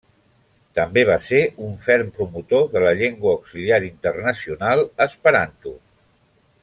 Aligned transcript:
També 0.77 1.01
va 1.09 1.17
ser 1.25 1.41
un 1.67 1.75
ferm 1.83 2.09
promotor 2.15 2.65
de 2.71 2.83
la 2.85 2.95
llengua 3.01 3.35
auxiliar 3.35 3.81
internacional 3.89 4.83
esperanto. 5.07 5.77